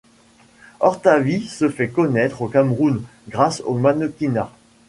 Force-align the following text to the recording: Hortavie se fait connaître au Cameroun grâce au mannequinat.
Hortavie 0.79 1.45
se 1.47 1.69
fait 1.69 1.89
connaître 1.89 2.41
au 2.41 2.47
Cameroun 2.47 3.03
grâce 3.29 3.61
au 3.67 3.75
mannequinat. 3.75 4.51